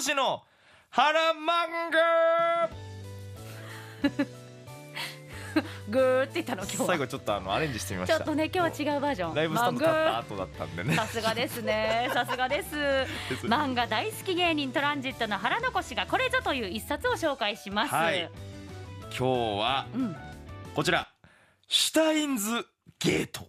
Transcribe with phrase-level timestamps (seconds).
[0.00, 0.42] 越の
[0.88, 2.70] 原漫画
[5.88, 6.22] グー。
[6.24, 6.86] って言ったの今日は。
[6.86, 8.16] 最後ちょっとあのアレンジしてみました。
[8.16, 9.34] ちょっとね今日は違うバージョン。
[9.34, 10.96] ライブスタンド立ったマン後だったんでね。
[10.96, 12.10] さすがですね。
[12.14, 12.76] さすがです。
[13.46, 18.30] 漫画大好き芸人トランジットの原残しがこれぞという一冊を紹介します、はい。
[19.10, 19.24] 今日
[19.60, 20.16] はうん、
[20.74, 21.08] こちら。
[21.68, 22.66] シュタインズ
[22.98, 23.48] ゲート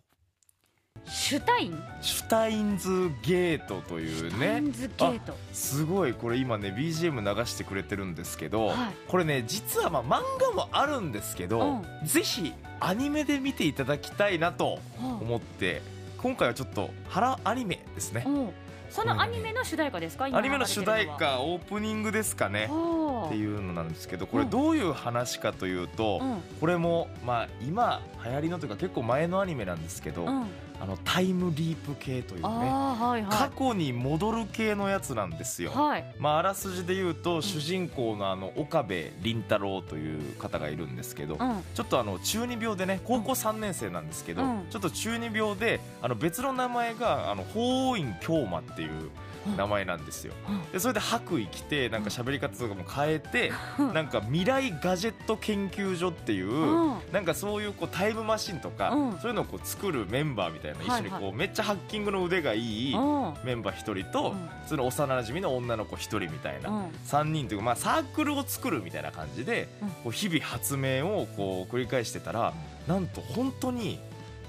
[1.05, 4.29] シュタインシュタインズゲートというね。
[4.29, 5.35] シュタインズゲート。
[5.53, 8.77] すごいこれ今ね BGM 流してくれてるんですけど、はい。
[9.07, 15.81] これね実はまあ漫画もあるんですけど、うぜひアニメで見ていただきたいなと思って
[16.17, 18.23] 今回はちょっと原アニメですね。
[18.25, 18.49] うん。
[18.89, 20.27] そのアニメの主題歌ですか？
[20.27, 22.65] 今アニメの主題歌オープニングですかね。
[22.65, 24.49] っていうのなんですけどこれうん。
[24.49, 26.41] どういう話かというと、うん。
[26.59, 30.47] これもまあ今流行りのというか結構前のアニメなんですけど、うん、
[30.81, 35.71] あのタイムリープ系というねはいは過去に戻る系のやつなんですよ。
[35.71, 35.75] い。
[35.75, 36.15] はい。
[36.17, 41.63] まあ、あらすじで言うと、主人公のあの岡部倫太郎という方がいるんですけど、うん。
[41.75, 44.65] ちょっとあの中二病でね高校3年生なんですけど、うん。
[44.71, 49.11] ちょっと中二病であの別の名前があの法院京馬っていう
[49.57, 50.33] 名前なんですよ。
[50.71, 53.93] でそれで白衣着てなんか喋り方とかも変えて、うん。
[53.93, 56.97] なんか未来ガジェット研究所っていう、うん。
[57.11, 59.17] なんかそういうこうタイムマシンとか、うん。
[59.19, 63.33] そういうのをこう作るメンバーみたいな一緒にこう、はいはめっちゃハッキングの腕がいいうん。
[63.43, 64.49] メンバー1人と、うん。
[64.63, 66.85] 普通の幼馴染の女の子1人みたいな、うん。
[67.07, 69.89] 3人というか、まあ、サークルを作るみたいな感じで、うん。
[69.89, 72.53] こう日々発明をこう繰り返してたら
[72.87, 73.99] なんと本当に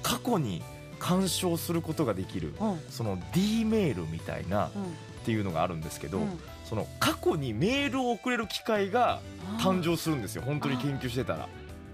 [0.03, 0.63] 過去に
[0.99, 2.81] 干渉することができるうん。
[2.91, 4.83] その D メールみたいなっうん。
[5.25, 6.41] ていうのがあるんですけど、うん。
[6.65, 9.21] その過去にメールを送れる機会が
[9.59, 10.43] 誕生するんですよ。
[10.43, 11.49] 本当に研究してたら。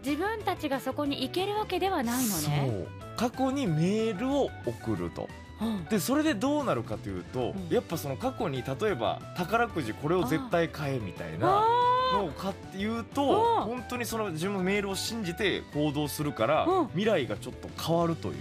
[0.05, 2.87] 自分たちがそこに行けるわけではないのそね。
[2.87, 3.17] う。
[3.17, 5.29] 過去にメールを送ると。
[5.61, 5.85] うん。
[5.87, 7.75] でそれでどうなるかというと、うん。
[7.75, 12.15] やっぱその過去に例えば宝くじこれを絶対買えみたいなあ。
[12.15, 13.05] のを買って言ううん。
[13.05, 16.87] と本当にその自分のメールを信じて行動するからうん。
[16.89, 18.35] 未来がちょっと変わるという。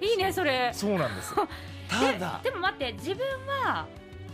[0.00, 0.70] ーいいねそれ。
[0.72, 1.34] そうなんです。
[1.88, 2.40] ただ。
[2.42, 3.24] でも待って自分
[3.64, 3.86] は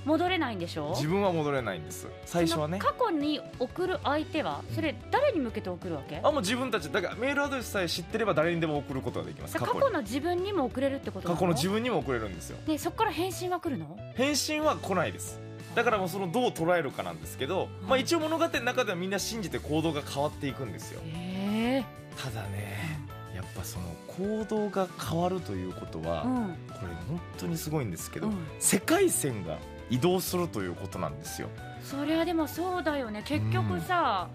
[0.04, 0.90] 戻れないんでしょ？
[0.96, 2.08] 自分は戻れないんです。
[2.26, 2.78] 最初はね。
[2.78, 4.62] 過去に送る相手は？
[4.74, 6.20] それ誰に向けて送るわけ？
[6.22, 6.90] あもう自分たち。
[6.90, 9.56] だからメールアドレスさえ知ってれば誰にでも送ることができます。
[9.56, 11.36] 過去の自分にも送れるってことなの？
[11.36, 12.58] 過去の自分にも送れるんですよ。
[12.66, 13.96] でそこから返信は来るの？
[14.14, 15.40] 返信は来ないです。
[15.74, 21.00] だからもうそのどう捉えるかなんですけど、まあ、一応物語の中ではみんな信じて行動が変わっていくんですよ。
[21.06, 21.84] へえ。
[22.22, 23.00] ただね
[23.34, 26.56] やっぱその行動が変わるということは、うん。
[26.68, 28.36] これ本当にすごいんですけど、うん。
[28.58, 29.56] 世界線が
[29.90, 31.48] 移動するということなんですよ。
[31.82, 33.22] そりゃでもそうだよね。
[33.24, 34.28] 結局さ、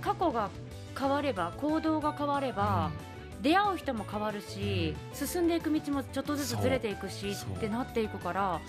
[0.00, 0.50] 過去が
[0.98, 2.90] 変われば行動が変われば、
[3.44, 8.60] 出会う人も変わるし進んでいく道もちょっとずつずれていくしってなっていくから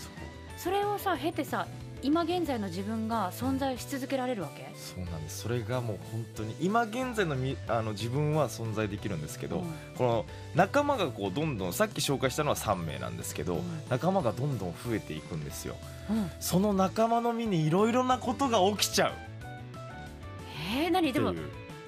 [0.57, 1.66] それをさ経てさ
[2.05, 4.71] 今現在の自分が存在し続けられるわけ？
[4.75, 5.39] そうなんです。
[5.39, 9.73] それがもう本当に今現在のみあの自分は存在できるんですけど、うん。
[9.97, 13.61] この仲間がこうどんどんさっき紹介したのは3名なんですけど、うん。
[13.89, 15.77] 仲間がどんどん増えていくんですよ。
[16.11, 16.29] うん。
[16.39, 19.13] その仲間の身にいろいろなことが起きちゃう。
[20.77, 21.11] えー、何？
[21.11, 21.33] でも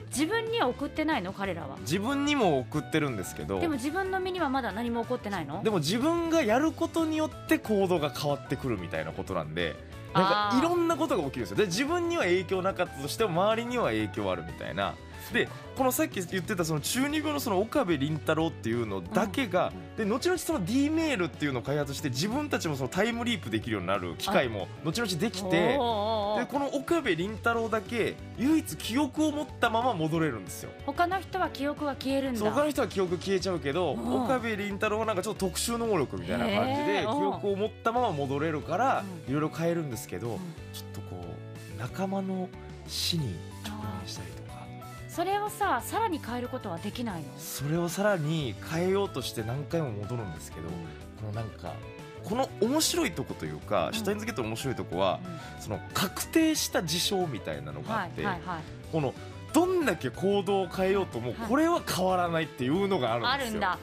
[0.09, 1.31] 自分には送ってないの？
[1.31, 1.78] 彼らは？
[1.81, 3.59] 自分にも送ってるんですけど。
[3.59, 5.61] でも自分の身にはまだ何も起こってないの？
[5.61, 9.75] でも自分がやることによって行動が変わってくるみたいなことなんで
[10.13, 11.57] なんかいろんなことが起きるんですよ。
[11.57, 14.95] で自分には影響なかったとしても周りには影響あるみたいな。
[15.34, 25.78] でこのさっき言ってたその中二病のその岡部倫太郎っていうのだけが、で後々その D メールっていうのを開発して自分たちもそのタイムリープできるようになる機会も後々できて
[26.40, 30.72] でこの岡部倫太郎だけ唯一記憶を持ったまま戻れるんですよ。
[30.86, 32.40] 他の人は記憶が消えるんだ。
[32.40, 34.24] そう他の人は記憶消えちゃうけどうん。
[34.24, 39.31] 岡部倫太郎はなんかちょっと特殊能力みたいな感じで記憶を持ったまま戻れるからうん。
[39.31, 40.38] いろいろ変えるんですけどうん。
[40.74, 41.26] ちょっとこ
[41.76, 42.50] う仲間の
[42.88, 44.47] 死に直面したりとか。
[45.09, 47.28] それをささらに変えることはできないの？
[47.38, 50.74] それをさらに変えようとして何回も戻るんですけどこ
[51.26, 51.74] のなんか
[52.28, 53.94] この面白いとこというかん。
[53.94, 55.20] シュタインズゲートの面白いとこは
[55.60, 58.24] その確定した事象みたいなのがあはいって
[58.91, 59.14] この
[59.53, 61.50] どんだけ行動を変えようともはい。
[61.50, 63.34] これは変わらないっていうのがあるんですよ。
[63.34, 63.68] あるんだ。
[63.70, 63.78] は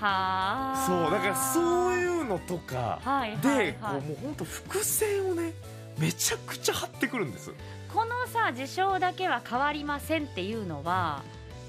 [0.00, 0.84] あ。
[0.86, 3.00] そうだからそういうのとか
[3.42, 3.72] で、はい。
[3.74, 5.52] こうもう本当伏線をね
[5.98, 7.52] めちゃくちゃ張ってくるんです。
[7.92, 11.22] このさ事象だけは変わりませんっていうのは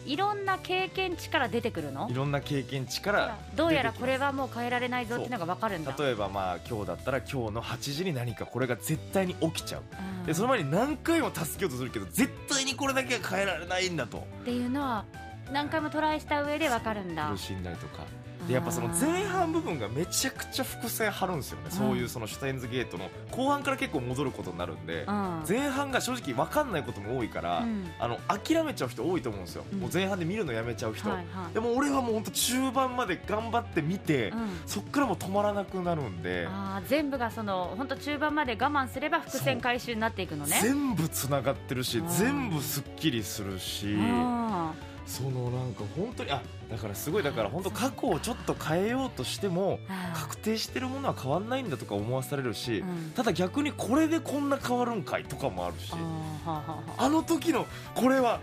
[0.06, 2.10] いろんな経験値から出てくるの？
[2.10, 5.96] いろんな経験値からどうやらこれはもう変えられないぞっていうのが分かるんだ。
[5.98, 9.84] 例えばまあ今日だったら今日の8時に何かこれが絶対に起きちゃう。
[10.20, 10.26] うん。
[10.26, 14.18] でその前に何回も助けようとするけど絶対にこれだけは変えられないんだと。
[14.18, 15.06] っていうのは
[15.52, 17.30] 何回もトライした上で分かるんだ。
[17.30, 18.04] 苦しんだりとか
[18.50, 21.72] でやっぱその前半部分がめちゃくちゃ伏線張るんですよね、うん。
[21.72, 25.44] そういうそのシュタインズゲートの後半から結構戻ることになるんで、うん。
[25.48, 27.92] 前半が正直分かんないことも多いから、うん。
[28.00, 31.54] あの諦めちゃう人多いと思うんですよ、うんもう前半で見るのやめちゃう人、はいはい。
[31.54, 34.50] でも俺はもう本当中盤まで頑張って見て、うん。
[34.66, 40.58] そっからもう止まらなくなるんで、あー全部がその本当中盤まで我慢すれば伏線回収になっていくのね。
[40.60, 42.08] 全部つながってるしうん。
[42.08, 44.72] 全部すっきりするし、うん
[45.10, 46.40] そのなんか本当にあ
[46.70, 49.80] だからすごいだから本当過去をちょっと変えようとしても
[50.14, 53.12] 確定してるものは変わんないんだとか思わされるし、うん。
[53.16, 57.66] ただ逆にこれでこんな変わるんかいとかもあるしあの時の
[57.96, 58.40] これは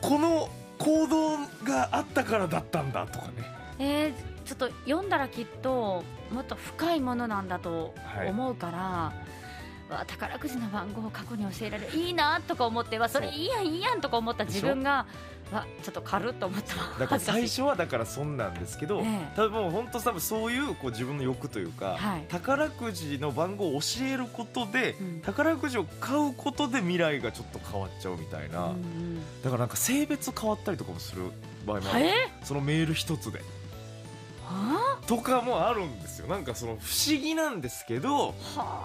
[0.00, 0.48] この
[0.78, 3.32] 行動があったからだったんだとかね。
[3.78, 11.96] えーちょっと読んだらきっともっと深いものなんだとはい思うから、わ宝くじの番号を過去に教えられる。
[11.96, 15.06] いいなとか思ってわそれいいやんいいやんとか思った自分が
[15.54, 16.98] わちょっと軽っと思った。
[16.98, 19.32] だから最初はだからそんなんですけど、ええ。
[19.36, 22.24] 多分もう本当多分そういうこう自分の欲というか、はい。
[22.28, 25.20] 宝くじの番号を教えることで、うん。
[25.20, 29.20] 宝くじを買うことで未来がちょっと変わっちゃうみたいな、うんうん。
[29.42, 31.22] だからなんか性別変わったりとかもする
[31.66, 32.06] 場合もある。
[32.06, 32.12] え？
[32.42, 33.40] そのメール一つで。
[34.46, 36.26] はとかもあるんですよ。
[36.26, 38.34] なんかその不思議なんですけど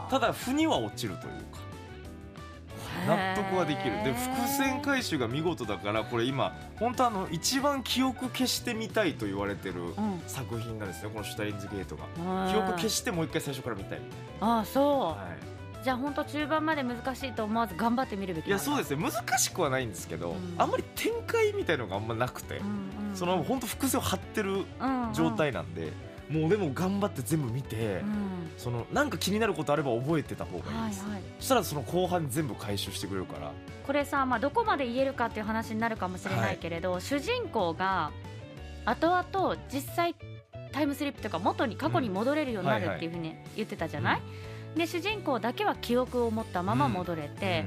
[0.10, 1.60] ただ負には落ちるというか
[3.08, 4.04] 納得はできる。
[4.04, 10.22] で伏線回収が見事だからこれ今本当あの一番記憶消してみたいと言われてるうん。
[10.28, 12.06] 作品なんですねこのシュタインズゲートが。
[12.46, 12.52] うん。
[12.52, 14.00] 記憶消してもう一回最初から見たい。
[14.42, 15.18] ああそう、な、は
[15.84, 19.10] じゃあ本当中盤まで難しいと思わず頑張ってみるべきい、いやそうですすね。
[19.10, 20.56] 難しくはないんですけど、うん。
[20.58, 24.66] あんまり展開みたいのがあんまなくて、うんうん、その本当伏線を張ってる
[25.14, 25.94] 状態なんで、
[26.30, 31.22] もうでも頑張って全部見て、うん、うんそのなんか気になることあれば覚えてた方がいいです、はいはい。
[31.40, 33.52] そしたらその後半全部回収してくれるから。
[33.86, 38.12] これさ、まあ、どこまで言えるかっていう話になるかもしれないけれど、主人公が
[38.86, 40.16] 後々実際
[40.72, 44.22] タイムスリップとか元に過去に戻れるようになるっていうふうに言ってたじゃない、
[44.76, 47.66] で主人公だけは記憶を持ったまま戻れて、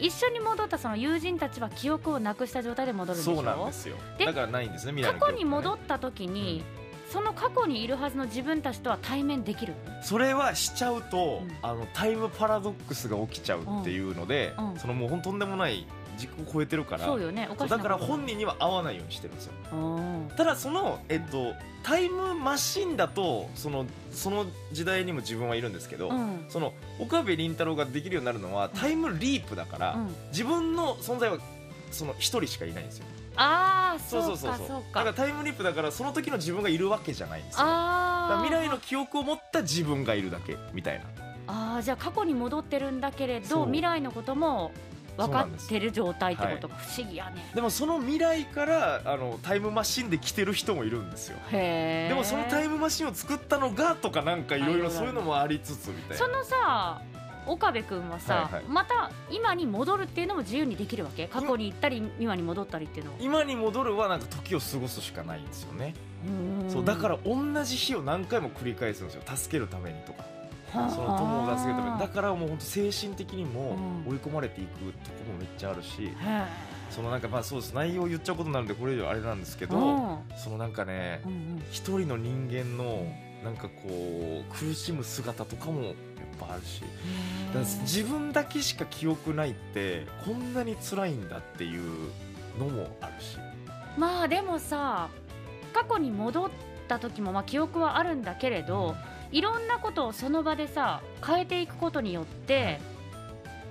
[0.00, 3.36] 一緒に戻ったその友人たちは記憶をなくした状態で戻るんでしょ？
[3.36, 3.96] そうなんですよ。
[4.18, 6.64] でだからないんですね未来過去に戻った時に、
[7.12, 9.74] その過去にいるはずの自分たちとは対面できる。
[10.02, 11.52] それはしちゃうと、うん。
[11.60, 14.70] あのタイムパラドックスが起きちゃうっていうので、うん。
[14.70, 14.78] うん。
[14.78, 15.86] そのもうほんとんでもない
[16.16, 17.50] 時空を超えてるからそうよね。
[17.68, 19.52] だから本人には合わないようにしてるんですよ。
[19.74, 20.30] うん。
[20.38, 26.46] ただその、えっと、タイムマシンだとそのその時代にも自分はいるんですけど、うん。
[26.48, 30.14] その岡部倫太郎ができるようになるのはタイムリープだから、うん。
[30.30, 31.36] 自分の存在は
[31.90, 33.04] その一人しかいないんですよ
[33.36, 34.82] ああそそうそうそうそう。
[34.94, 37.60] だからタイムリープだからその時の自分がいるわけじゃないんですよ。
[37.64, 41.04] ああ未来の記憶を持った自分がいるだけみたいな
[41.46, 44.72] ああじゃあ過去に戻ってるんだけれど未来のことも
[45.16, 47.44] 分かってる状態ってことか、不思議やね。
[47.54, 51.36] でもその未来からあのタイムマシンで来てる人もいるんですよ。
[51.50, 56.16] でもそのタイムムマシンを作ったのがとかなんかいろいろそういうのもありつつみたいな。
[56.16, 57.02] そのさ
[57.46, 58.64] 岡部君はさ、はいはい。
[58.68, 61.26] また今に戻るっていうのも自由にできるわけ？
[61.28, 63.18] 過去に行ったり今に戻ったりっていうのは。
[63.20, 65.94] 今に戻るはなんか時を過ごすしかないんですよね。
[66.62, 66.70] うん。
[66.70, 69.22] そうだから同じ日を何回も繰り返すんですよ。
[69.26, 70.24] 助けるためにとか。
[70.72, 70.90] はあ。
[70.90, 71.98] その友を助けるために。
[71.98, 74.12] だからもう本当精神的にもうん。
[74.12, 76.10] 追い込まれていくとこもめっちゃあるし
[76.90, 77.74] そのなんかまあそうです。
[77.74, 81.62] 内容を言っちゃうことになるんでこれ以上あれなんですけどうんそのなんかねうんうん。
[81.70, 83.06] 一人の人間の
[83.42, 85.94] なんかこう苦しむ姿とかも
[86.46, 86.82] ぱあるし。
[87.82, 92.10] 自分だけしか記憶ないってこんなに辛いんだっていう
[92.58, 93.36] のもあるし。
[93.98, 95.08] まあでもさ
[95.74, 96.50] 過去に戻っ
[96.88, 98.96] た時もまあ記憶はあるんだけれど
[99.30, 102.80] いろんなことをその場でさ変えていくことによって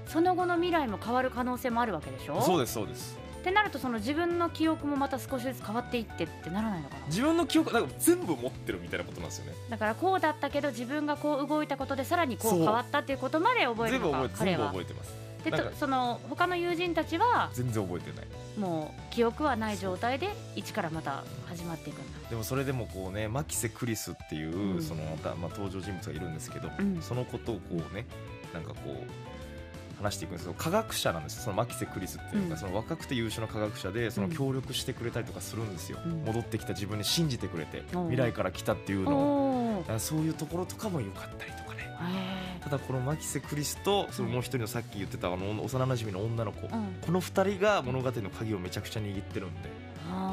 [0.05, 2.41] その後の未来も変わる可能性もあるわけでしょ？
[2.41, 7.05] そうですそうですってなるとその自分の記憶もまた少しずつ変わっていってってならないのかな？
[7.07, 9.53] 自分の記憶なんか全部持ってるみたいなことなんですよね。
[9.69, 14.67] だからこうだったけど自分がこう動いたことでさらにこう変わったっていうことまで覚える全部の覚えて全部か彼は。
[14.67, 15.13] 覚えてます。
[15.41, 17.49] でその他の友人たちは？
[17.53, 18.27] 全然覚えてない。
[18.59, 22.29] もう記憶はない状態で一からまた始まっていくんだ。
[22.29, 24.83] でもそれでもこうねマキセ・クリスっていう、うん。
[24.83, 27.01] そのまた、まあ、登場人物がいるんですけど、うん。
[27.01, 28.05] そのことをこうね
[28.53, 29.30] なんかこう
[30.01, 31.43] 話していくんですけど科学者なんですよ。
[31.43, 32.59] そのマキセ・クリスっていうのが、うん。
[32.59, 36.23] その若くて優秀な科学者でその協力してくれたりとかするんですよ、うん。
[36.25, 39.85] 戻ってきた自分に信じてくれて未来から来たっていうのを。
[39.97, 41.89] そういうところとかも良かったりとかね。
[42.59, 46.95] へただこのマキセ・クリスとそのもう一人のさっき言ってたあの幼馴染の女の子、えうん。
[47.01, 49.69] この二人が物語の鍵をめちゃくちゃ握ってるんで、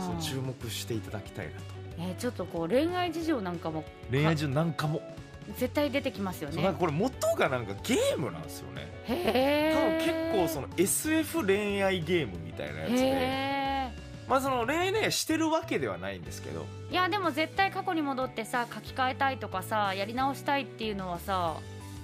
[0.00, 1.58] そう注目していただきたいなと。
[1.98, 3.84] えーちょっとこう恋愛事情なんかも。
[4.10, 5.00] 恋愛中なんかも、
[5.56, 6.62] 絶対出てきますよね。
[6.62, 8.88] なんかこれ元がなんかゲームなんですよね。
[9.04, 12.96] へ多分え結構その SF 恋愛ゲームみたいなやつで。
[12.98, 13.92] へ
[14.28, 16.66] まあその恋愛ねしてるわけではないんですけど。
[16.90, 21.56] いやでも絶対過去に戻ってさ書き換えたいとかさやり直したいっていうのはさ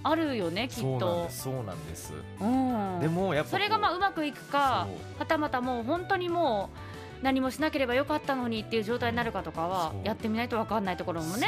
[0.03, 2.13] あるよねきっそうなんとですそうなんです。
[2.41, 3.01] うん。
[3.01, 6.94] でもやっぱそれがまあうまくいくかはたまたもう本当にもう
[7.25, 11.47] 何もしなければよかったのにっていう状態になるかとかはやってみないと分かんないところもね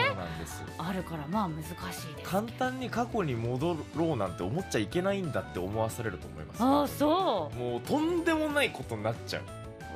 [0.79, 2.31] あるからまあ難しいです。
[2.31, 6.63] 簡単に過去に戻ろうなんて思っちゃいけないんだって思わされると思います。
[6.63, 7.57] ああそう。
[7.59, 9.43] もうとんでもないことになっちゃう。
[9.43, 9.45] う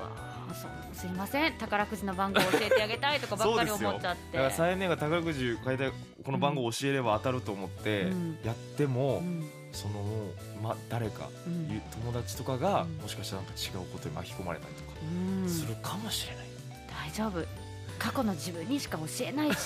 [0.02, 0.10] わ
[0.50, 0.70] あそう。
[0.92, 1.54] すいません。
[1.54, 4.36] 宝くじの番号教えてあげたいとかばっかり思っちゃって。
[4.36, 8.38] だから再年が宝くじ買いたいこの番号を教えれば当たると思ってうん。
[8.44, 10.02] やっても、うんその
[10.62, 11.68] ま誰か、うん。
[11.72, 12.96] ゆ友達とかが、うん。
[12.98, 14.90] もしかしたらなんか違うことに巻き込まれたりとか
[15.42, 15.48] うん。
[15.48, 16.46] するかもしれない、
[17.08, 17.44] 大丈夫。
[17.98, 19.58] 過去の自分にしか教えないし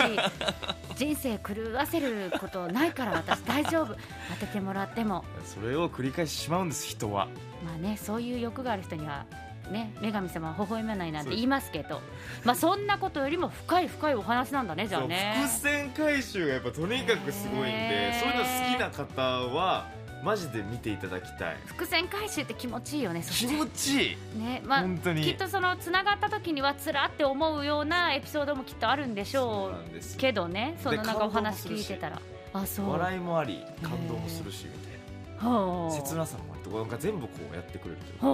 [0.99, 3.95] 人生狂わせることないから私大丈夫。
[4.41, 5.25] 当ててもらっても。
[5.45, 7.29] それを繰り返してしまうんです人は。
[7.65, 9.25] まあねそういう欲がある人には
[9.71, 12.01] ね女神様は微笑まないなんて言いますけど
[12.45, 15.35] まあそんなことよりも深い深いお話なんだねじゃあね。
[15.37, 19.89] 伏線回収がやっぱとにかくすごいんでそういうの好きな方は
[20.23, 21.57] マジで見ていただきたい。
[21.67, 24.39] 伏線回収って気持ちいいよね気持ちいい。
[24.39, 25.23] ねまあ本当に。
[25.23, 32.23] きっとそのつながった時にはつらって思うようなエピソードもきっとあるんでしょうけどねそのなんかお話聞いてたら。
[32.55, 32.91] あそう。
[32.93, 35.91] 笑いもあり感動もするしみたいな。
[35.91, 38.27] 切なさもありとかなんか全部こうやってくれるというか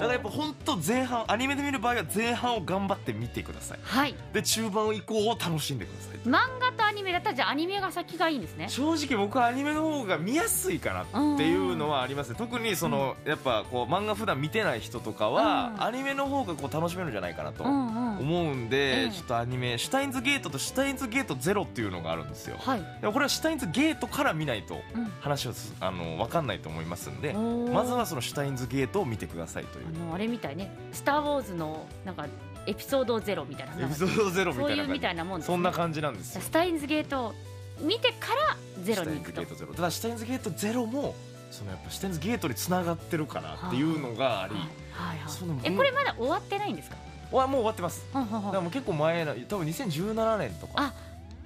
[0.00, 3.78] だからやっぱ本当前半アニメで見る場合は前半を頑張って見てください。
[3.82, 4.14] はい。
[4.32, 6.18] で中盤以降を楽しんでください。
[6.26, 8.68] 漫画とアニメだったらじゃあアニメが先がいいんですね。
[8.68, 12.34] 正直僕はアニメの方が見やすいかなっていうのはありますね。
[12.36, 15.82] 特にその、やっぱこう漫画普段見てない人とかは、うん。
[15.84, 18.18] アニメの方がこう楽しめるんじゃないかなとうんうん。
[18.18, 22.56] 思うんで、うんちょっとアニメ「シュタインズゲート」と「シュタインズゲートゼロ」っていうのがあるんですよ。
[22.58, 29.86] はい、でもこれはシュタインズゲートから見ないとうん話はすあの分かんないと思いますんでまずはそのシュタインズゲートを見てくださいという。
[30.14, 32.26] あれみたいね「スター・ウォーズ」のなんか
[32.66, 33.86] エピソードゼロみたいな。
[33.86, 36.40] エピソードゼロみそういうみたいなもんです、ね、そんな感じなんですよ。
[36.40, 37.34] スタインズゲートを
[37.80, 39.42] 見てからゼロに行くと。
[39.42, 39.74] ンズゲートゼロ。
[39.74, 41.14] ただシュタインズゲートゼロも
[41.50, 45.18] そのやっぱシュタインズゲートにつながってるかなっていうのがあり、はい。
[45.18, 46.96] はいそのはいえこれまだ終わってないんですか？
[47.32, 48.04] わもう終わってます。
[48.12, 48.52] ほんほんほん。
[48.52, 50.72] だからもう結構前な多分2017年とか。
[50.76, 50.92] あ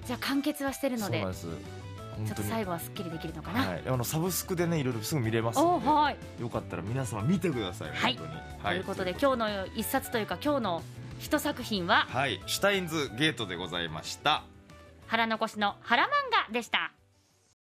[0.05, 1.47] じゃあ完結はしてるのでそうなんです。
[2.25, 5.89] ちょっと最後はすっきりできるのかな、はい、あのサブスクでねいろいろすぐ見れますので。
[5.89, 6.17] おはい。
[6.39, 7.89] よかったら皆様見てください。
[7.89, 8.15] はい。
[8.15, 10.83] 本当に、ということで今日の一冊というか今日の
[11.19, 12.07] 一作品は？
[12.09, 12.41] はい。
[12.45, 14.43] シュタインズゲートでございました。
[15.07, 16.07] 腹残しの腹漫
[16.47, 16.91] 画でした